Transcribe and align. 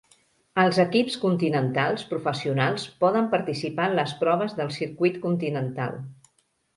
Els 0.59 0.77
equips 0.83 1.17
continentals 1.25 2.05
professionals 2.13 2.85
poden 3.03 3.27
participar 3.33 3.85
en 3.91 3.93
les 3.99 4.15
proves 4.23 4.57
del 4.61 4.73
Circuit 4.79 5.21
continental. 5.27 5.95